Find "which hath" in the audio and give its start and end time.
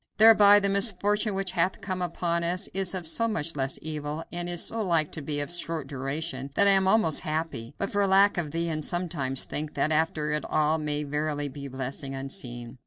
1.35-1.79